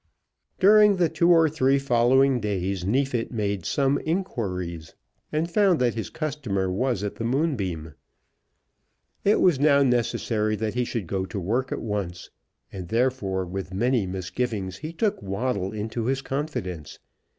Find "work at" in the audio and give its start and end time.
11.39-11.83